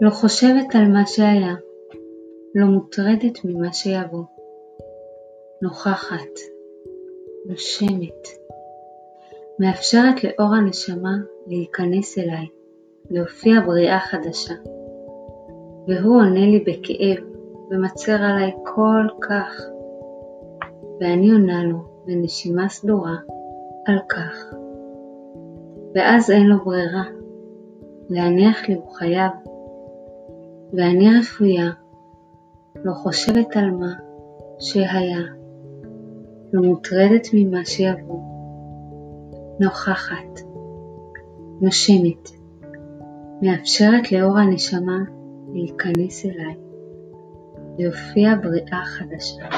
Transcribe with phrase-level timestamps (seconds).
[0.00, 1.54] לא חושבת על מה שהיה,
[2.54, 4.24] לא מוטרדת ממה שיבוא.
[5.62, 6.38] נוכחת,
[7.46, 8.28] נושמת,
[9.58, 11.16] מאפשרת לאור הנשמה
[11.46, 12.46] להיכנס אליי,
[13.10, 14.54] להופיע בריאה חדשה.
[15.86, 17.24] והוא עונה לי בכאב
[17.70, 19.62] ומצר עליי כל כך,
[21.00, 23.16] ואני עונה לו בנשימה סדורה
[23.86, 24.54] על כך.
[25.94, 27.04] ואז אין לו ברירה,
[28.10, 29.32] להניח לי הוא חייב,
[30.72, 31.70] ואני רפויה,
[32.84, 33.92] לא חושבת על מה
[34.58, 35.18] שהיה,
[36.52, 38.20] לא מוטרדת ממה שיבוא,
[39.60, 40.40] נוכחת,
[41.60, 42.30] נושמת,
[43.42, 44.98] מאפשרת לאור הנשמה
[45.52, 46.54] להיכנס אליי,
[47.78, 49.48] להופיע בריאה חדשה.